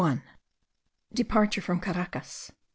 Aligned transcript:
15. 0.01 0.23
DEPARTURE 1.13 1.61
FROM 1.61 1.79
CARACAS. 1.79 2.51